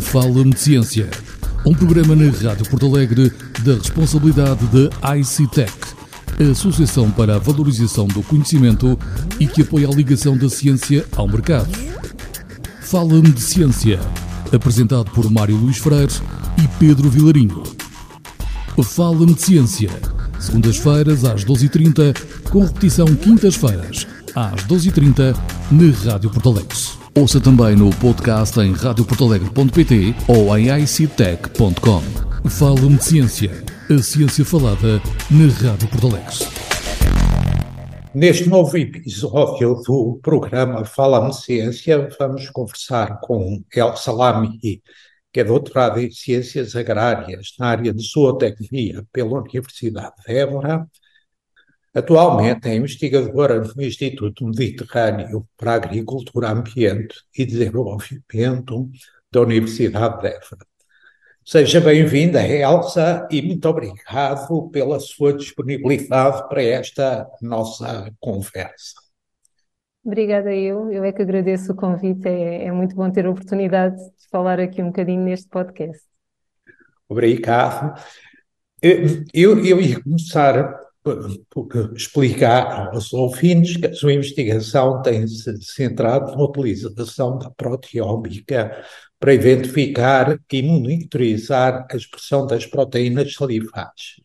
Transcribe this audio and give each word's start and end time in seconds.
Fala-me 0.00 0.50
de 0.50 0.60
Ciência, 0.60 1.08
um 1.64 1.74
programa 1.74 2.16
na 2.16 2.30
Rádio 2.30 2.68
Porto 2.68 2.86
Alegre 2.86 3.32
da 3.62 3.74
responsabilidade 3.74 4.66
da 4.66 5.16
ICTEC, 5.16 5.72
a 6.40 6.50
Associação 6.50 7.10
para 7.10 7.36
a 7.36 7.38
Valorização 7.38 8.06
do 8.06 8.22
Conhecimento 8.22 8.98
e 9.38 9.46
que 9.46 9.62
apoia 9.62 9.88
a 9.88 9.90
ligação 9.90 10.36
da 10.36 10.48
ciência 10.48 11.04
ao 11.16 11.28
mercado. 11.28 11.70
Fala-me 12.80 13.30
de 13.30 13.40
Ciência, 13.40 14.00
apresentado 14.52 15.10
por 15.12 15.30
Mário 15.30 15.56
Luís 15.56 15.78
Freire 15.78 16.12
e 16.62 16.68
Pedro 16.78 17.08
Vilarinho. 17.08 17.62
Fala-me 18.82 19.34
de 19.34 19.42
Ciência, 19.42 19.90
segundas-feiras 20.38 21.24
às 21.24 21.44
12h30, 21.44 22.16
com 22.50 22.64
repetição 22.64 23.06
quintas-feiras 23.14 24.06
às 24.34 24.66
12h30 24.66 25.36
na 25.70 26.10
Rádio 26.10 26.30
Porto 26.30 26.50
Alegre. 26.50 26.78
Ouça 27.16 27.40
também 27.40 27.76
no 27.76 27.90
podcast 27.96 28.58
em 28.58 28.72
radioportalegre.pt 28.72 30.14
ou 30.26 30.56
em 30.58 30.68
ictech.com. 30.82 32.02
Fala-me 32.48 32.96
de 32.96 33.04
Ciência, 33.04 33.64
a 33.88 34.02
ciência 34.02 34.44
falada 34.44 35.00
na 35.30 35.46
Rádio 35.46 35.88
Porto 35.88 36.08
Alegre. 36.08 36.64
Neste 38.14 38.48
novo 38.48 38.76
episódio 38.76 39.74
do 39.86 40.20
programa 40.22 40.84
Fala-me 40.84 41.30
de 41.30 41.42
Ciência, 41.42 42.08
vamos 42.18 42.50
conversar 42.50 43.20
com 43.20 43.62
Elsa 43.74 44.12
Lamy, 44.12 44.82
que 45.32 45.40
é 45.40 45.44
doutorada 45.44 46.02
em 46.02 46.10
Ciências 46.10 46.76
Agrárias 46.76 47.54
na 47.58 47.68
área 47.68 47.92
de 47.92 48.02
Zootecnia 48.02 49.04
pela 49.12 49.40
Universidade 49.40 50.14
de 50.26 50.32
Évora, 50.32 50.86
Atualmente 51.94 52.68
é 52.68 52.74
investigadora 52.74 53.60
no 53.60 53.82
Instituto 53.82 54.44
Mediterrâneo 54.44 55.46
para 55.56 55.74
Agricultura, 55.74 56.50
Ambiente 56.50 57.14
e 57.38 57.46
Desenvolvimento 57.46 58.90
da 59.30 59.40
Universidade 59.42 60.20
de 60.20 60.26
Évora. 60.26 60.66
Seja 61.44 61.80
bem-vinda, 61.80 62.44
Elsa, 62.44 63.28
e 63.30 63.40
muito 63.40 63.68
obrigado 63.68 64.68
pela 64.70 64.98
sua 64.98 65.34
disponibilidade 65.34 66.48
para 66.48 66.64
esta 66.64 67.30
nossa 67.40 68.12
conversa. 68.18 68.94
Obrigada 70.04 70.52
eu, 70.52 70.90
eu 70.90 71.04
é 71.04 71.12
que 71.12 71.22
agradeço 71.22 71.72
o 71.72 71.76
convite, 71.76 72.26
é, 72.26 72.64
é 72.64 72.72
muito 72.72 72.96
bom 72.96 73.08
ter 73.08 73.24
a 73.24 73.30
oportunidade 73.30 73.96
de 73.96 74.28
falar 74.32 74.58
aqui 74.58 74.82
um 74.82 74.86
bocadinho 74.86 75.22
neste 75.22 75.48
podcast. 75.48 76.02
Obrigado. 77.08 77.94
Eu, 78.82 79.64
eu 79.64 79.80
ia 79.80 80.02
começar 80.02 80.83
explicar 81.94 82.88
aos 82.94 83.12
ouvintes 83.12 83.76
que 83.76 83.86
a 83.86 83.94
sua 83.94 84.12
investigação 84.12 85.02
tem 85.02 85.26
se 85.26 85.62
centrado 85.62 86.36
na 86.36 86.44
utilização 86.44 87.38
da 87.38 87.50
proteómica 87.50 88.84
para 89.18 89.34
identificar 89.34 90.38
e 90.52 90.62
monitorizar 90.62 91.86
a 91.90 91.96
expressão 91.96 92.46
das 92.46 92.66
proteínas 92.66 93.34
salivares. 93.34 94.20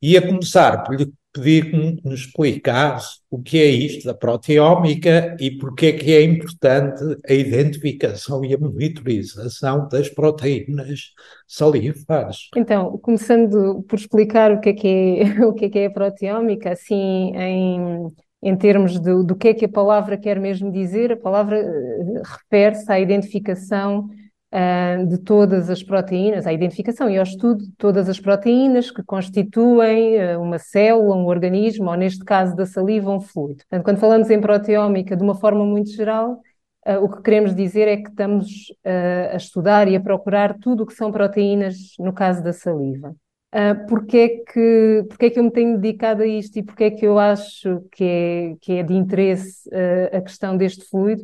E 0.00 0.16
a 0.16 0.26
começar 0.26 0.84
por 0.84 0.96
lhe 0.96 1.12
pedir 1.32 1.70
que 1.70 2.08
nos 2.08 2.20
explicasse 2.20 3.20
o 3.30 3.40
que 3.40 3.58
é 3.60 3.66
isto 3.66 4.04
da 4.06 4.14
proteómica 4.14 5.36
e 5.40 5.50
porque 5.50 5.86
é 5.86 5.92
que 5.92 6.12
é 6.12 6.22
importante 6.22 7.02
a 7.26 7.32
identificação 7.32 8.44
e 8.44 8.54
a 8.54 8.58
monitorização 8.58 9.88
das 9.88 10.08
proteínas 10.08 11.12
salivares. 11.46 12.48
Então, 12.54 12.98
começando 12.98 13.82
por 13.88 13.98
explicar 13.98 14.52
o 14.52 14.60
que 14.60 14.68
é 14.68 14.72
que 14.74 14.88
é, 14.88 15.22
o 15.46 15.54
que 15.54 15.64
é, 15.64 15.70
que 15.70 15.78
é 15.78 15.86
a 15.86 15.90
proteómica, 15.90 16.72
assim, 16.72 17.32
em, 17.34 18.12
em 18.42 18.56
termos 18.56 19.00
do, 19.00 19.24
do 19.24 19.34
que 19.34 19.48
é 19.48 19.54
que 19.54 19.64
a 19.64 19.70
palavra 19.70 20.18
quer 20.18 20.38
mesmo 20.38 20.70
dizer, 20.70 21.12
a 21.12 21.16
palavra 21.16 21.58
eh, 21.58 22.22
refere-se 22.24 22.92
à 22.92 23.00
identificação 23.00 24.08
uh, 24.52 25.06
de 25.06 25.18
todas 25.18 25.70
as 25.70 25.82
proteínas, 25.82 26.46
à 26.46 26.52
identificação 26.52 27.08
e 27.10 27.16
ao 27.16 27.22
estudo 27.22 27.64
de 27.64 27.72
todas 27.76 28.08
as 28.08 28.20
proteínas 28.20 28.90
que 28.90 29.02
constituem 29.02 30.16
uh, 30.16 30.40
uma 30.40 30.58
célula, 30.58 31.16
um 31.16 31.26
organismo, 31.26 31.90
ou 31.90 31.96
neste 31.96 32.24
caso 32.24 32.54
da 32.54 32.66
saliva, 32.66 33.10
um 33.10 33.20
fluido. 33.20 33.64
Portanto, 33.68 33.84
quando 33.84 33.98
falamos 33.98 34.30
em 34.30 34.40
proteómica 34.40 35.16
de 35.16 35.22
uma 35.22 35.34
forma 35.34 35.64
muito 35.64 35.90
geral, 35.90 36.40
Uh, 36.84 36.98
o 37.00 37.08
que 37.08 37.22
queremos 37.22 37.54
dizer 37.54 37.86
é 37.86 37.96
que 37.96 38.08
estamos 38.08 38.70
uh, 38.84 39.32
a 39.32 39.36
estudar 39.36 39.86
e 39.86 39.94
a 39.94 40.00
procurar 40.00 40.58
tudo 40.58 40.82
o 40.82 40.86
que 40.86 40.94
são 40.94 41.12
proteínas 41.12 41.92
no 41.96 42.12
caso 42.12 42.42
da 42.42 42.52
saliva. 42.52 43.14
Uh, 43.54 43.86
porque, 43.86 44.16
é 44.16 44.28
que, 44.28 45.04
porque 45.08 45.26
é 45.26 45.30
que 45.30 45.38
eu 45.38 45.44
me 45.44 45.50
tenho 45.52 45.78
dedicado 45.78 46.22
a 46.22 46.26
isto 46.26 46.58
e 46.58 46.62
porque 46.62 46.84
é 46.84 46.90
que 46.90 47.06
eu 47.06 47.18
acho 47.18 47.84
que 47.92 48.02
é, 48.02 48.56
que 48.60 48.72
é 48.72 48.82
de 48.82 48.94
interesse 48.94 49.68
uh, 49.68 50.16
a 50.16 50.20
questão 50.22 50.56
deste 50.56 50.84
fluido? 50.88 51.22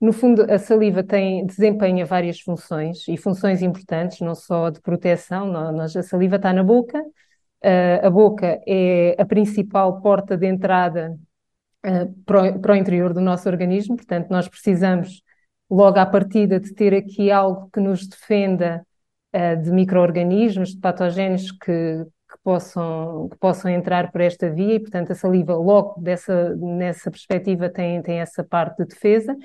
No 0.00 0.14
fundo, 0.14 0.50
a 0.50 0.58
saliva 0.58 1.02
tem, 1.02 1.44
desempenha 1.44 2.06
várias 2.06 2.40
funções 2.40 3.06
e 3.06 3.18
funções 3.18 3.60
importantes, 3.60 4.20
não 4.20 4.34
só 4.34 4.70
de 4.70 4.80
proteção, 4.80 5.46
nós, 5.46 5.94
a 5.94 6.02
saliva 6.02 6.36
está 6.36 6.54
na 6.54 6.64
boca, 6.64 6.98
uh, 6.98 8.06
a 8.06 8.08
boca 8.08 8.58
é 8.66 9.14
a 9.20 9.26
principal 9.26 10.00
porta 10.00 10.38
de 10.38 10.46
entrada 10.46 11.18
uh, 11.84 12.14
para, 12.24 12.42
o, 12.42 12.60
para 12.60 12.72
o 12.72 12.76
interior 12.76 13.12
do 13.12 13.20
nosso 13.20 13.46
organismo, 13.46 13.94
portanto, 13.94 14.30
nós 14.30 14.48
precisamos, 14.48 15.22
logo 15.68 15.98
à 15.98 16.06
partida, 16.06 16.58
de 16.58 16.72
ter 16.74 16.94
aqui 16.94 17.30
algo 17.30 17.68
que 17.70 17.80
nos 17.80 18.06
defenda 18.08 18.82
uh, 19.36 19.62
de 19.62 19.70
micro-organismos, 19.70 20.70
de 20.70 20.80
patógenos 20.80 21.52
que, 21.52 22.06
que 22.30 22.38
possam, 22.42 23.28
que 23.28 23.36
possam 23.36 23.70
entrar 23.70 24.10
por 24.10 24.22
esta 24.22 24.48
via 24.48 24.76
e, 24.76 24.80
portanto, 24.80 25.12
a 25.12 25.14
saliva, 25.14 25.54
logo 25.54 26.00
dessa, 26.00 26.56
nessa 26.56 27.10
perspectiva, 27.10 27.68
tem, 27.68 28.00
tem 28.00 28.20
essa 28.20 28.42
parte 28.42 28.78
de 28.78 28.86
defesa. 28.86 29.36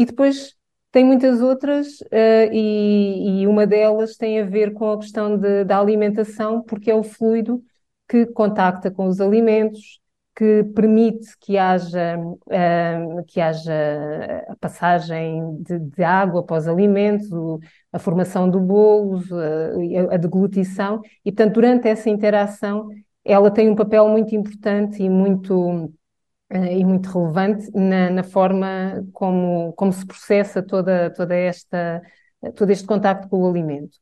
E 0.00 0.06
depois 0.06 0.54
tem 0.90 1.04
muitas 1.04 1.42
outras, 1.42 2.00
uh, 2.00 2.50
e, 2.50 3.42
e, 3.42 3.46
uma 3.46 3.66
delas 3.66 4.16
tem 4.16 4.40
a 4.40 4.46
ver 4.46 4.72
com 4.72 4.90
a 4.90 4.98
questão 4.98 5.36
de, 5.36 5.62
da 5.62 5.78
alimentação, 5.78 6.62
porque 6.62 6.90
é 6.90 6.94
o 6.94 7.02
fluido 7.02 7.62
que 8.08 8.24
contacta 8.24 8.90
com 8.90 9.06
os 9.08 9.20
alimentos, 9.20 10.00
que 10.34 10.64
permite 10.74 11.36
que 11.38 11.58
haja, 11.58 12.18
uh, 12.18 13.24
que 13.26 13.42
haja 13.42 13.74
a 14.48 14.56
passagem 14.56 15.62
de, 15.62 15.78
de, 15.78 16.02
água 16.02 16.42
para 16.42 16.56
os 16.56 16.66
alimentos, 16.66 17.30
o, 17.30 17.60
a 17.92 17.98
formação 17.98 18.48
do 18.48 18.58
bolo, 18.58 19.20
a, 20.08 20.14
a 20.14 20.16
deglutição, 20.16 21.02
e 21.22 21.30
portanto, 21.30 21.52
durante 21.56 21.88
essa 21.88 22.08
interação, 22.08 22.88
ela 23.22 23.50
tem 23.50 23.68
um 23.68 23.76
papel 23.76 24.08
muito 24.08 24.34
importante 24.34 25.02
e 25.02 25.10
muito 25.10 25.92
e 26.50 26.84
muito 26.84 27.08
relevante 27.10 27.70
na, 27.72 28.10
na, 28.10 28.22
forma 28.24 29.04
como, 29.12 29.72
como 29.74 29.92
se 29.92 30.04
processa 30.04 30.62
toda, 30.62 31.10
toda 31.10 31.34
esta, 31.34 32.02
todo 32.56 32.70
este 32.70 32.86
contacto 32.86 33.28
com 33.28 33.42
o 33.42 33.48
alimento. 33.48 33.96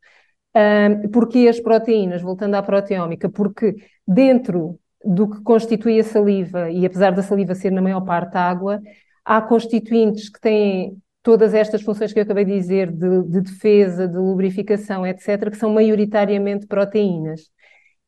Uh, 0.56 1.08
porque 1.10 1.47
as 1.47 1.60
proteínas, 1.60 2.22
voltando 2.22 2.54
à 2.54 2.62
proteómica, 2.62 3.28
porque 3.28 3.76
dentro 4.06 4.78
do 5.04 5.28
que 5.28 5.42
constitui 5.42 6.00
a 6.00 6.04
saliva, 6.04 6.70
e 6.70 6.87
apesar 6.87 7.12
da 7.12 7.22
saliva 7.22 7.54
ser 7.54 7.70
na 7.70 7.82
maior 7.82 8.00
parte 8.00 8.37
água, 8.37 8.81
há 9.25 9.41
constituintes 9.42 10.28
que 10.31 10.41
têm 10.41 10.97
todas 11.22 11.53
estas 11.53 11.82
funções 11.82 12.12
que 12.12 12.19
eu 12.19 12.22
acabei 12.22 12.44
de 12.44 12.54
dizer, 12.54 12.91
de, 12.91 13.22
de 13.25 13.41
defesa, 13.42 14.08
de 14.08 14.16
lubrificação, 14.16 15.06
etc., 15.06 15.50
que 15.50 15.56
são 15.56 15.70
maioritariamente 15.72 16.66
proteínas 16.66 17.50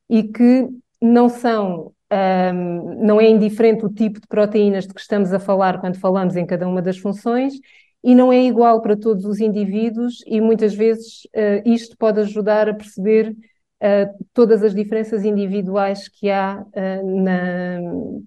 e 0.09 0.23
que 0.25 0.69
não 1.00 1.29
são 1.29 1.93
um, 2.12 3.04
não 3.04 3.21
é 3.21 3.28
indiferente 3.28 3.84
o 3.84 3.88
tipo 3.88 4.21
de 4.21 4.26
proteínas 4.26 4.87
de 4.87 4.93
que 4.93 5.00
estamos 5.00 5.32
a 5.32 5.38
falar 5.38 5.81
quando 5.81 5.98
falamos 5.98 6.37
em 6.37 6.44
cada 6.44 6.66
uma 6.66 6.82
das 6.82 6.98
funções 6.98 7.54
e 8.03 8.15
não 8.15 8.32
é 8.32 8.43
igual 8.43 8.81
para 8.81 8.97
todos 8.97 9.25
os 9.25 9.41
indivíduos 9.41 10.22
e 10.26 10.41
muitas 10.41 10.75
vezes 10.75 11.25
uh, 11.37 11.62
isto 11.65 11.97
pode 11.97 12.20
ajudar 12.20 12.69
a 12.69 12.75
perceber 12.75 13.31
uh, 13.31 14.25
todas 14.32 14.62
as 14.62 14.75
diferenças 14.75 15.25
individuais 15.25 16.09
que 16.09 16.31
há 16.31 16.65
uh, 16.65 17.22
na, 17.22 17.78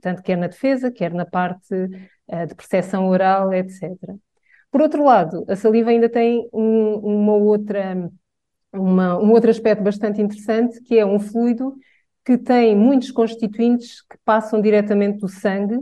tanto 0.02 0.22
quer 0.22 0.38
na 0.38 0.48
defesa, 0.48 0.92
quer 0.92 1.14
na 1.14 1.26
parte 1.26 1.68
de 2.48 2.56
percepção 2.56 3.10
oral, 3.10 3.54
etc. 3.54 3.92
Por 4.72 4.82
outro 4.82 5.04
lado, 5.04 5.44
a 5.48 5.56
saliva 5.58 5.90
ainda 5.90 6.08
tem 6.08 6.50
um, 6.54 6.96
uma 6.96 7.34
outra, 7.34 8.10
uma, 8.72 9.20
um 9.20 9.32
outro 9.32 9.52
aspecto 9.52 9.84
bastante 9.84 10.22
interessante, 10.22 10.82
que 10.82 10.98
é 10.98 11.06
um 11.06 11.20
fluido 11.20 11.76
que 12.26 12.38
tem 12.38 12.76
muitos 12.76 13.12
constituintes 13.12 14.02
que 14.02 14.18
passam 14.24 14.62
diretamente 14.62 15.20
do 15.20 15.28
sangue 15.28 15.80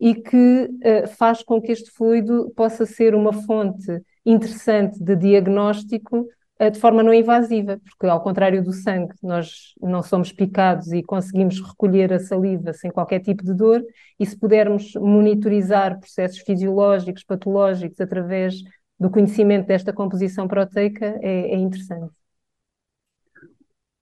e 0.00 0.14
que 0.14 0.64
uh, 0.64 1.08
faz 1.16 1.42
com 1.42 1.60
que 1.60 1.72
este 1.72 1.90
fluido 1.90 2.52
possa 2.54 2.86
ser 2.86 3.14
uma 3.14 3.32
fonte 3.32 4.00
interessante 4.24 5.02
de 5.02 5.16
diagnóstico 5.16 6.26
uh, 6.60 6.70
de 6.70 6.78
forma 6.78 7.02
não 7.02 7.12
invasiva, 7.12 7.80
porque 7.84 8.06
ao 8.06 8.22
contrário 8.22 8.62
do 8.62 8.72
sangue, 8.72 9.14
nós 9.22 9.74
não 9.80 10.02
somos 10.02 10.32
picados 10.32 10.92
e 10.92 11.02
conseguimos 11.02 11.60
recolher 11.60 12.12
a 12.12 12.20
saliva 12.20 12.72
sem 12.72 12.90
qualquer 12.90 13.20
tipo 13.20 13.42
de 13.42 13.54
dor, 13.54 13.82
e 14.20 14.26
se 14.26 14.38
pudermos 14.38 14.92
monitorizar 14.94 15.98
processos 15.98 16.38
fisiológicos, 16.40 17.24
patológicos, 17.24 18.00
através 18.00 18.54
do 19.00 19.10
conhecimento 19.10 19.66
desta 19.66 19.92
composição 19.92 20.46
proteica, 20.46 21.18
é, 21.22 21.54
é 21.54 21.56
interessante. 21.56 22.17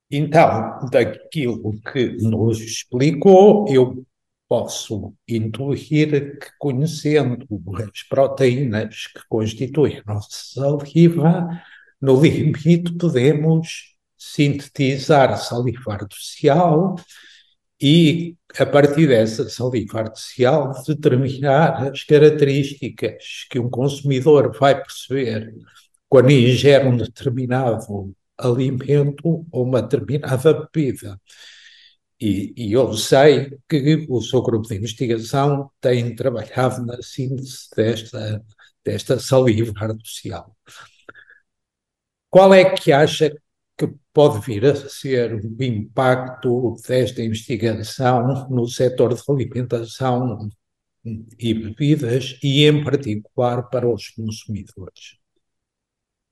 Então, 0.09 0.79
daquilo 0.89 1.73
que 1.81 2.17
nos 2.21 2.61
explicou, 2.61 3.65
eu 3.69 4.05
posso 4.47 5.13
intuir 5.27 6.39
que, 6.39 6.47
conhecendo 6.57 7.45
as 7.75 8.03
proteínas 8.03 9.07
que 9.07 9.21
constituem 9.27 10.01
a 10.05 10.13
nossa 10.13 10.29
saliva, 10.31 11.47
No 12.01 12.21
limite, 12.21 12.93
podemos 12.97 13.95
sintetizar 14.17 15.37
saliva 15.37 15.93
artificial 15.93 16.95
e, 17.81 18.35
a 18.59 18.65
partir 18.65 19.07
dessa 19.07 19.49
saliva 19.49 19.99
artificial, 20.01 20.73
determinar 20.85 21.89
as 21.91 22.03
características 22.03 23.47
que 23.49 23.59
um 23.59 23.69
consumidor 23.69 24.55
vai 24.57 24.81
perceber 24.81 25.53
quando 26.09 26.31
ingere 26.31 26.87
um 26.87 26.97
determinado 26.97 28.13
alimento 28.37 29.45
ou 29.51 29.63
uma 29.63 29.81
determinada 29.81 30.53
bebida. 30.53 31.19
E, 32.19 32.53
e, 32.57 32.73
eu 32.73 32.93
sei 32.93 33.57
que 33.69 34.07
o 34.09 34.21
seu 34.21 34.41
grupo 34.41 34.67
de 34.67 34.75
investigação 34.75 35.69
tem 35.79 36.15
trabalhado 36.15 36.83
na 36.83 36.99
síntese 37.01 37.69
desta, 37.75 38.43
desta 38.83 39.19
saliva 39.19 39.73
artificial. 39.77 40.55
Qual 42.29 42.53
é 42.53 42.75
que 42.75 42.91
acha 42.91 43.29
que 43.77 43.93
pode 44.11 44.43
vir 44.45 44.65
a 44.65 44.75
ser 44.89 45.35
o 45.35 45.63
impacto 45.63 46.75
desta 46.87 47.21
investigação 47.21 48.49
no 48.49 48.67
setor 48.67 49.13
de 49.13 49.21
alimentação 49.29 50.49
e 51.39 51.53
bebidas 51.53 52.39
e, 52.43 52.65
em 52.65 52.83
particular, 52.83 53.69
para 53.69 53.87
os 53.87 54.09
consumidores? 54.09 55.19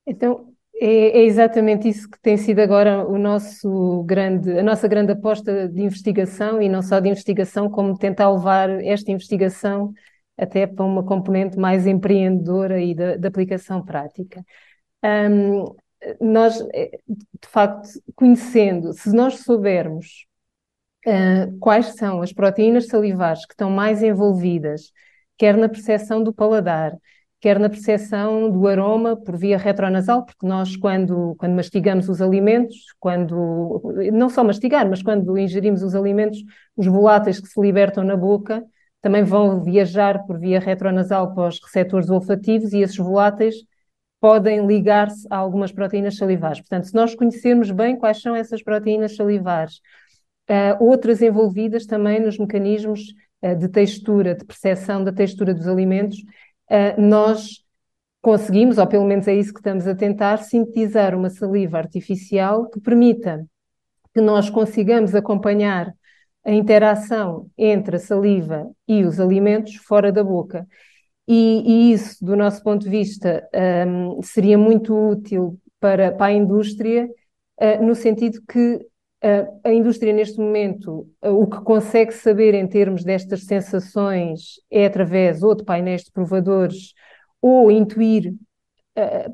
Então, 0.08 0.55
é, 0.80 1.20
é, 1.20 1.24
exatamente 1.24 1.88
isso 1.88 2.10
que 2.10 2.20
tem 2.20 2.38
sido 2.38 2.60
agora 2.60 3.08
o 3.08 3.18
nosso 3.18 4.04
grande, 4.04 4.60
a 4.60 4.64
nossa 4.64 4.88
grande 4.88 5.14
aposta 5.14 5.70
de 5.70 5.82
investigação 5.82 6.62
e 6.62 6.68
não 6.68 6.82
só 6.82 7.00
de 7.00 7.10
investigação, 7.10 7.70
como 7.70 7.98
tentar 7.98 8.30
levar 8.32 8.70
esta 8.84 9.12
investigação 9.12 9.94
até 10.38 10.68
para 10.68 10.84
uma 10.86 11.04
componente 11.04 11.58
mais 11.58 11.88
empreendedora 11.88 12.82
e 12.82 12.94
de 12.94 13.28
aplicação 13.28 13.84
prática. 13.84 14.44
Um, 15.04 15.66
nós, 16.20 16.62
eh, 16.74 17.00
de 17.08 17.48
facto, 17.48 17.88
conhecendo, 18.16 18.94
se 18.94 19.14
nós 19.16 19.40
soubermos 19.40 20.28
uh, 21.08 21.58
quais 21.60 21.96
são 21.96 22.22
as 22.22 22.34
proteínas 22.34 22.88
salivares 22.88 23.46
que 23.46 23.54
estão 23.54 23.70
mais 23.70 24.04
envolvidas, 24.04 24.92
quer 25.38 25.58
na 25.58 25.70
percepção 25.70 26.24
do 26.24 26.34
paladar, 26.34 26.94
quer 27.46 27.60
na 27.60 27.70
percepção 27.70 28.50
do 28.50 28.68
aroma 28.68 29.16
por 29.16 29.38
via 29.38 29.56
retronasal, 29.56 30.26
porque 30.26 30.48
nós, 30.48 30.76
quando, 30.76 31.36
quando 31.38 31.54
mastigamos 31.54 32.10
os 32.10 32.20
alimentos, 32.20 32.76
quando 33.00 33.84
não 34.12 34.30
só 34.30 34.44
mastigar, 34.44 34.90
mas 34.90 35.04
quando 35.04 35.38
ingerimos 35.38 35.84
os 35.84 35.94
alimentos, 35.94 36.44
os 36.76 36.88
voláteis 36.88 37.40
que 37.40 37.48
se 37.48 37.62
libertam 37.62 38.04
na 38.04 38.18
boca 38.18 38.66
também 39.00 39.24
vão 39.24 39.64
viajar 39.64 40.26
por 40.26 40.40
via 40.40 40.60
retronasal 40.60 41.36
para 41.36 41.50
os 41.50 41.60
receptores 41.64 42.10
olfativos 42.10 42.74
e 42.74 42.80
esses 42.80 42.98
voláteis 42.98 43.58
podem 44.20 44.66
ligar-se 44.66 45.28
a 45.30 45.38
algumas 45.38 45.72
proteínas 45.72 46.18
salivares. 46.18 46.62
Portanto, 46.62 46.88
se 46.88 46.96
nós 46.96 47.14
conhecermos 47.14 47.70
bem 47.70 47.96
quais 47.96 48.24
são 48.24 48.36
essas 48.36 48.64
proteínas 48.64 49.16
salivares, 49.16 49.76
uh, 50.50 50.84
outras 50.84 51.22
envolvidas 51.22 51.86
também 51.86 52.20
nos 52.20 52.40
mecanismos 52.40 53.02
uh, 53.44 53.56
de 53.56 53.68
textura, 53.70 54.34
de 54.34 54.44
percepção 54.44 55.04
da 55.04 55.12
textura 55.12 55.54
dos 55.54 55.68
alimentos, 55.68 56.18
nós 56.98 57.64
conseguimos, 58.22 58.78
ou 58.78 58.88
pelo 58.88 59.06
menos 59.06 59.28
é 59.28 59.36
isso 59.36 59.54
que 59.54 59.60
estamos 59.60 59.88
a 59.88 59.94
tentar, 59.94 60.38
sintetizar 60.38 61.16
uma 61.16 61.30
saliva 61.30 61.78
artificial 61.78 62.68
que 62.70 62.80
permita 62.80 63.46
que 64.14 64.22
nós 64.22 64.50
consigamos 64.50 65.14
acompanhar 65.14 65.94
a 66.46 66.52
interação 66.52 67.50
entre 67.58 67.98
a 67.98 68.00
saliva 68.00 68.72
e 68.88 69.04
os 69.04 69.20
alimentos 69.20 69.76
fora 69.76 70.12
da 70.12 70.24
boca. 70.24 70.68
E, 71.28 71.64
e 71.66 71.94
isso, 71.94 72.24
do 72.24 72.36
nosso 72.36 72.64
ponto 72.64 72.84
de 72.84 72.90
vista, 72.90 73.48
um, 73.88 74.22
seria 74.22 74.58
muito 74.58 74.96
útil 74.96 75.60
para, 75.80 76.12
para 76.12 76.28
a 76.28 76.34
indústria, 76.34 77.10
uh, 77.60 77.84
no 77.84 77.96
sentido 77.96 78.42
que 78.48 78.80
a 79.64 79.74
indústria, 79.74 80.14
neste 80.14 80.38
momento, 80.38 81.08
o 81.22 81.48
que 81.48 81.62
consegue 81.62 82.12
saber 82.12 82.54
em 82.54 82.68
termos 82.68 83.04
destas 83.04 83.46
sensações 83.46 84.62
é 84.70 84.86
através 84.86 85.42
ou 85.42 85.56
de 85.56 85.64
painéis 85.64 86.04
de 86.04 86.12
provadores 86.12 86.94
ou 87.42 87.72
intuir 87.72 88.34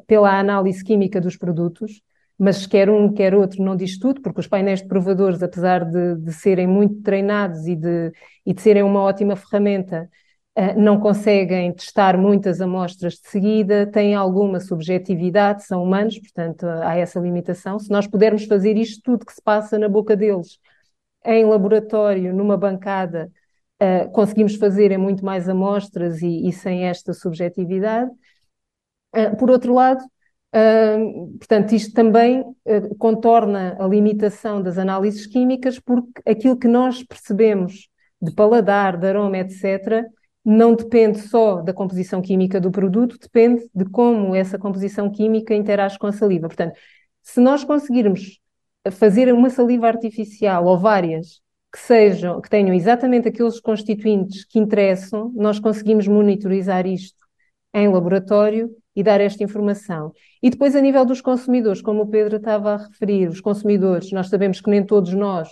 pela 0.08 0.40
análise 0.40 0.84
química 0.84 1.20
dos 1.20 1.38
produtos 1.38 2.02
mas 2.42 2.66
quer 2.66 2.90
um, 2.90 3.14
quer 3.14 3.36
outro 3.36 3.64
não 3.64 3.76
diz 3.76 4.00
tudo, 4.00 4.20
porque 4.20 4.40
os 4.40 4.48
painéis 4.48 4.82
de 4.82 4.88
provadores, 4.88 5.44
apesar 5.44 5.86
de, 5.86 6.16
de 6.16 6.34
serem 6.34 6.66
muito 6.66 7.00
treinados 7.04 7.68
e 7.68 7.76
de, 7.76 8.12
e 8.44 8.52
de 8.52 8.60
serem 8.60 8.82
uma 8.82 9.00
ótima 9.00 9.36
ferramenta, 9.36 10.10
não 10.78 11.00
conseguem 11.00 11.74
testar 11.74 12.18
muitas 12.18 12.60
amostras 12.60 13.14
de 13.14 13.30
seguida, 13.30 13.88
têm 13.88 14.16
alguma 14.16 14.60
subjetividade, 14.60 15.64
são 15.66 15.82
humanos, 15.82 16.20
portanto 16.20 16.66
há 16.66 16.98
essa 16.98 17.20
limitação. 17.20 17.80
Se 17.80 17.90
nós 17.90 18.06
pudermos 18.06 18.46
fazer 18.46 18.76
isto 18.76 19.02
tudo 19.02 19.26
que 19.26 19.34
se 19.34 19.42
passa 19.42 19.80
na 19.80 19.88
boca 19.88 20.16
deles 20.16 20.60
em 21.26 21.46
laboratório, 21.46 22.34
numa 22.36 22.58
bancada, 22.58 23.32
uh, 23.82 24.12
conseguimos 24.12 24.56
fazer 24.56 24.92
em 24.92 24.98
muito 24.98 25.24
mais 25.24 25.48
amostras 25.48 26.22
e, 26.22 26.48
e 26.48 26.52
sem 26.52 26.86
esta 26.86 27.14
subjetividade. 27.14 28.12
Por 29.38 29.52
outro 29.52 29.74
lado, 29.74 30.02
portanto, 31.38 31.74
isto 31.74 31.94
também 31.94 32.46
contorna 32.98 33.76
a 33.78 33.86
limitação 33.86 34.62
das 34.62 34.78
análises 34.78 35.26
químicas, 35.28 35.80
porque 35.80 36.22
aquilo 36.26 36.58
que 36.58 36.68
nós 36.68 37.04
percebemos 37.04 37.90
de 38.22 38.32
paladar, 38.32 38.98
de 38.98 39.08
aroma, 39.08 39.38
etc., 39.40 40.06
não 40.44 40.76
depende 40.76 41.20
só 41.20 41.62
da 41.62 41.74
composição 41.74 42.22
química 42.22 42.60
do 42.60 42.72
produto, 42.72 43.18
depende 43.20 43.70
de 43.74 43.86
como 43.86 44.34
essa 44.36 44.58
composição 44.58 45.10
química 45.10 45.54
interage 45.54 46.00
com 46.00 46.08
a 46.08 46.12
saliva. 46.12 46.48
Portanto, 46.48 46.76
se 47.22 47.40
nós 47.40 47.64
conseguirmos 47.64 48.40
fazer 48.92 49.32
uma 49.34 49.50
saliva 49.50 49.88
artificial 49.88 50.66
ou 50.66 50.78
várias 50.78 51.40
que 51.72 51.80
sejam, 51.80 52.42
que 52.42 52.50
tenham 52.50 52.74
exatamente 52.74 53.28
aqueles 53.28 53.60
constituintes 53.60 54.44
que 54.44 54.60
interessam, 54.60 55.32
nós 55.36 55.60
conseguimos 55.60 56.08
monitorizar 56.08 56.86
isto 56.86 57.22
em 57.74 57.88
laboratório 57.88 58.70
e 58.96 59.04
dar 59.04 59.22
esta 59.22 59.44
informação. 59.44 60.12
E 60.44 60.50
depois, 60.50 60.76
a 60.76 60.82
nível 60.82 61.06
dos 61.06 61.22
consumidores, 61.22 61.82
como 61.82 62.02
o 62.02 62.08
Pedro 62.08 62.38
estava 62.38 62.74
a 62.74 62.78
referir, 62.78 63.30
os 63.30 63.40
consumidores, 63.40 64.12
nós 64.12 64.28
sabemos 64.28 64.60
que 64.60 64.70
nem 64.70 64.84
todos 64.86 65.14
nós 65.14 65.48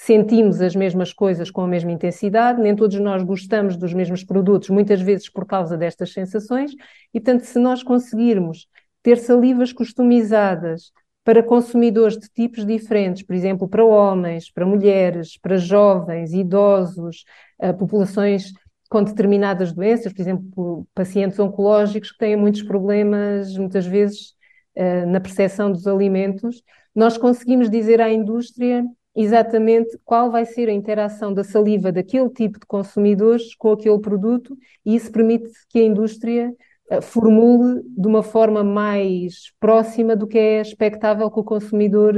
sentimos 0.00 0.60
as 0.60 0.76
mesmas 0.76 1.12
coisas 1.12 1.50
com 1.50 1.60
a 1.60 1.66
mesma 1.66 1.90
intensidade, 1.90 2.62
nem 2.62 2.74
todos 2.74 2.98
nós 3.00 3.20
gostamos 3.24 3.76
dos 3.76 3.92
mesmos 3.92 4.22
produtos, 4.22 4.70
muitas 4.70 5.00
vezes 5.00 5.28
por 5.28 5.44
causa 5.44 5.76
destas 5.76 6.12
sensações, 6.12 6.70
e 7.12 7.20
portanto, 7.20 7.42
se 7.42 7.58
nós 7.58 7.82
conseguirmos 7.82 8.68
ter 9.02 9.18
salivas 9.18 9.72
customizadas 9.72 10.92
para 11.24 11.42
consumidores 11.42 12.16
de 12.16 12.28
tipos 12.28 12.64
diferentes, 12.64 13.24
por 13.24 13.34
exemplo, 13.34 13.68
para 13.68 13.84
homens, 13.84 14.48
para 14.52 14.64
mulheres, 14.64 15.36
para 15.36 15.56
jovens, 15.56 16.32
idosos, 16.32 17.24
uh, 17.60 17.76
populações 17.76 18.52
com 18.88 19.02
determinadas 19.02 19.72
doenças, 19.72 20.12
por 20.12 20.22
exemplo, 20.22 20.86
pacientes 20.94 21.38
oncológicos 21.40 22.12
que 22.12 22.18
têm 22.18 22.36
muitos 22.36 22.62
problemas, 22.62 23.58
muitas 23.58 23.84
vezes, 23.84 24.32
uh, 24.76 25.06
na 25.08 25.20
percepção 25.20 25.72
dos 25.72 25.88
alimentos, 25.88 26.62
nós 26.94 27.18
conseguimos 27.18 27.68
dizer 27.68 28.00
à 28.00 28.10
indústria 28.12 28.84
exatamente 29.20 29.98
qual 30.04 30.30
vai 30.30 30.44
ser 30.44 30.68
a 30.68 30.72
interação 30.72 31.34
da 31.34 31.42
saliva 31.42 31.90
daquele 31.90 32.30
tipo 32.30 32.60
de 32.60 32.66
consumidores 32.66 33.52
com 33.56 33.72
aquele 33.72 33.98
produto, 33.98 34.56
e 34.86 34.94
isso 34.94 35.10
permite 35.10 35.50
que 35.68 35.80
a 35.80 35.84
indústria 35.84 36.54
uh, 36.92 37.02
formule 37.02 37.82
de 37.84 38.06
uma 38.06 38.22
forma 38.22 38.62
mais 38.62 39.52
próxima 39.58 40.14
do 40.14 40.26
que 40.26 40.38
é 40.38 40.60
expectável 40.60 41.28
que 41.30 41.40
o 41.40 41.44
consumidor, 41.44 42.14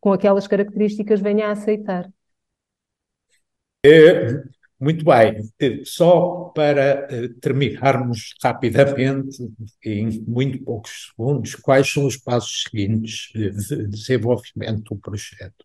com 0.00 0.12
aquelas 0.12 0.48
características, 0.48 1.20
venha 1.20 1.46
a 1.46 1.52
aceitar. 1.52 2.10
É, 3.84 4.42
muito 4.80 5.04
bem, 5.04 5.84
só 5.84 6.50
para 6.54 7.06
eh, 7.08 7.28
terminarmos 7.40 8.34
rapidamente, 8.42 9.36
em 9.84 10.20
muito 10.22 10.62
poucos 10.64 11.10
segundos, 11.10 11.54
quais 11.54 11.88
são 11.88 12.04
os 12.04 12.16
passos 12.16 12.64
seguintes 12.64 13.30
de 13.32 13.86
desenvolvimento 13.86 14.94
do 14.94 15.00
projeto? 15.00 15.64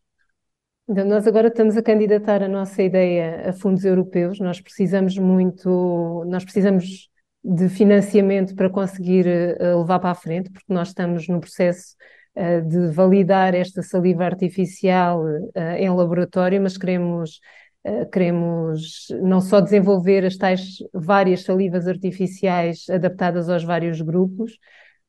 Então, 0.89 1.05
nós 1.05 1.27
agora 1.27 1.49
estamos 1.49 1.75
a 1.75 1.83
candidatar 1.83 2.41
a 2.41 2.47
nossa 2.47 2.81
ideia 2.81 3.49
a 3.49 3.53
fundos 3.53 3.83
europeus. 3.83 4.39
Nós 4.39 4.61
precisamos 4.61 5.17
muito, 5.17 6.23
nós 6.27 6.43
precisamos 6.43 7.09
de 7.43 7.67
financiamento 7.69 8.55
para 8.55 8.69
conseguir 8.69 9.27
eh, 9.27 9.75
levar 9.75 9.99
para 9.99 10.11
a 10.11 10.15
frente, 10.15 10.49
porque 10.49 10.73
nós 10.73 10.89
estamos 10.89 11.27
no 11.27 11.39
processo 11.39 11.95
uh, 12.35 12.61
de 12.67 12.87
validar 12.93 13.53
esta 13.53 13.81
saliva 13.81 14.25
artificial 14.25 15.23
uh, 15.23 15.59
em 15.77 15.89
laboratório, 15.89 16.61
mas 16.61 16.77
queremos 16.77 17.39
eh, 17.87 18.05
queremos 18.05 19.07
não 19.21 19.39
só 19.39 19.61
desenvolver 19.61 20.25
as 20.25 20.35
tais 20.35 20.77
várias 20.93 21.43
salivas 21.43 21.87
artificiais 21.87 22.85
adaptadas 22.89 23.49
aos 23.49 23.63
vários 23.63 24.01
grupos, 24.01 24.57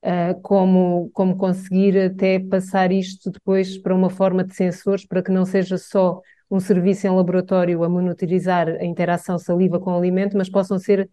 eh, 0.03 0.35
como, 0.43 1.11
como 1.13 1.37
conseguir 1.37 1.99
até 1.99 2.39
passar 2.39 2.93
isto 2.93 3.31
depois 3.31 3.79
para 3.79 3.95
uma 3.95 4.11
forma 4.11 4.45
de 4.45 4.55
sensores, 4.55 5.07
para 5.07 5.23
que 5.23 5.31
não 5.33 5.45
seja 5.45 5.79
só 5.79 6.21
um 6.51 6.61
serviço 6.61 7.07
em 7.07 7.11
laboratório 7.11 7.85
a 7.85 7.89
monitorizar 7.89 8.69
a 8.69 8.85
interação 8.85 9.39
saliva 9.39 9.79
com 9.81 9.93
o 9.93 9.99
alimento, 9.99 10.37
mas 10.37 10.49
possam 10.49 10.79
ser 10.79 11.11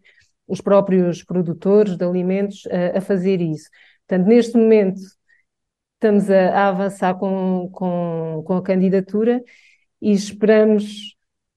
os 0.48 0.62
próprios 0.62 1.24
produtores 1.24 1.98
de 1.98 2.06
alimentos 2.06 2.64
a, 2.68 3.00
a 3.00 3.02
fazer 3.02 3.42
isso. 3.42 3.70
Portanto, 4.08 4.28
neste 4.28 4.56
momento, 4.58 5.02
estamos 5.96 6.30
a, 6.30 6.50
a 6.52 6.68
avançar 6.70 7.16
com, 7.16 7.70
com, 7.72 8.44
com 8.46 8.54
a 8.58 8.64
candidatura 8.64 9.44
e 10.02 10.12
esperamos, 10.12 11.15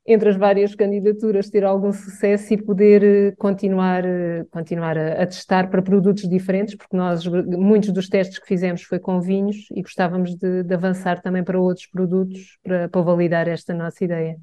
entre 0.09 0.31
as 0.31 0.37
várias 0.37 0.75
candidaturas, 0.75 1.51
ter 1.51 1.65
algum 1.65 1.93
sucesso 1.93 2.55
e 2.55 2.57
poder 2.57 3.05
eh, 3.05 3.35
continuar, 3.37 4.07
eh, 4.07 4.43
continuar 4.51 4.97
a, 4.97 5.23
a, 5.23 5.27
testar 5.27 5.69
para 5.69 5.83
produtos 5.83 6.27
diferentes, 6.27 6.75
porque 6.75 6.97
nós, 6.97 7.27
muitos 7.27 7.93
dos 7.93 8.09
testes 8.09 8.39
que 8.39 8.47
fizemos 8.47 8.83
foi 8.83 8.99
com 8.99 9.21
vinhos 9.21 9.67
e 9.71 9.83
gostávamos 9.83 10.35
de, 10.35 10.63
de 10.63 10.75
avançar 10.75 11.21
também 11.21 11.45
para 11.45 11.61
outros 11.61 11.87
produtos 11.87 12.59
para, 12.63 12.89
para 12.89 13.03
validar 13.03 13.47
esta 13.49 13.75
nossa 13.75 14.03
ideia. 14.03 14.37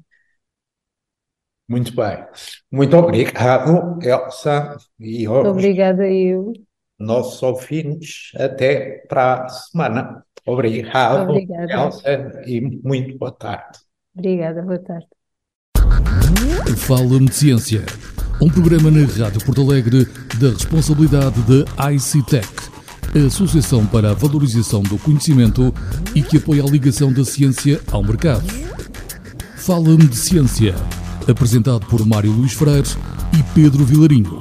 Muito 1.68 1.96
bem. 1.96 2.24
Muito 2.70 2.96
obrigado, 2.96 3.98
Elsa. 4.00 4.76
E 5.00 5.26
hoje, 5.26 5.48
Obrigada 5.48 6.08
eu. 6.08 6.52
Nossos 6.96 7.42
ouvintes, 7.42 8.30
até 8.36 9.04
para 9.08 9.44
a 9.44 9.48
semana. 9.48 10.24
Obrigado, 10.46 11.28
Obrigada. 11.28 11.72
Elsa, 11.72 12.42
e 12.46 12.60
muito 12.60 13.18
boa 13.18 13.32
tarde. 13.32 13.80
Obrigada, 14.14 14.62
boa 14.62 14.78
tarde. 14.78 15.08
Fala-me 16.76 17.26
de 17.26 17.34
Ciência, 17.34 17.84
um 18.40 18.48
programa 18.48 18.90
na 18.90 19.06
Rádio 19.06 19.44
Porto 19.44 19.62
Alegre 19.62 20.06
da 20.38 20.50
responsabilidade 20.50 21.40
da 21.42 21.92
ICTEC, 21.92 22.46
a 23.14 23.26
Associação 23.26 23.86
para 23.86 24.10
a 24.10 24.14
Valorização 24.14 24.82
do 24.82 24.98
Conhecimento 24.98 25.72
e 26.14 26.22
que 26.22 26.36
apoia 26.36 26.62
a 26.62 26.66
ligação 26.66 27.12
da 27.12 27.24
ciência 27.24 27.80
ao 27.90 28.02
mercado. 28.02 28.44
Fala-me 29.56 30.06
de 30.06 30.16
Ciência 30.16 30.74
apresentado 31.28 31.86
por 31.86 32.04
Mário 32.06 32.30
Luís 32.30 32.52
Freire 32.52 32.88
e 33.32 33.42
Pedro 33.54 33.84
Vilarinho. 33.84 34.38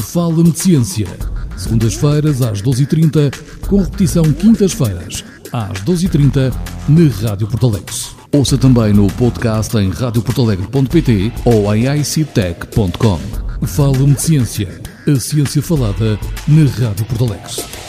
Fala-me 0.00 0.52
de 0.52 0.58
Ciência, 0.58 1.08
segundas-feiras 1.56 2.40
às 2.40 2.62
12h30, 2.62 3.34
com 3.66 3.82
repetição 3.82 4.24
quintas-feiras 4.32 5.24
às 5.52 5.82
12h30 5.82 6.54
na 6.88 7.28
Rádio 7.28 7.48
Porto 7.48 7.66
Alegre. 7.66 8.17
Ouça 8.30 8.58
também 8.58 8.92
no 8.92 9.06
podcast 9.12 9.74
em 9.78 9.88
radioportalegre.pt 9.88 11.32
ou 11.46 11.74
em 11.74 11.86
ictech.com. 11.98 13.18
Fala-me 13.66 14.14
de 14.14 14.20
Ciência, 14.20 14.80
a 15.06 15.18
ciência 15.18 15.62
falada 15.62 16.18
na 16.46 16.64
Rádio 16.70 17.06
Porto 17.06 17.24
Alegre. 17.24 17.87